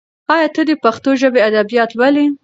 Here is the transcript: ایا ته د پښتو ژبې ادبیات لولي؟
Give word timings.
ایا 0.33 0.47
ته 0.55 0.61
د 0.69 0.71
پښتو 0.83 1.09
ژبې 1.21 1.41
ادبیات 1.49 1.89
لولي؟ 1.97 2.25